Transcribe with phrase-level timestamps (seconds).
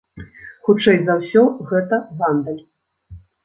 [0.67, 1.43] Хутчэй за ўсё,
[1.73, 2.61] гэта гандаль.